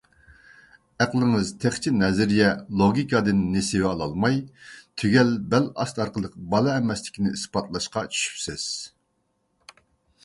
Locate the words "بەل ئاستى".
5.53-6.05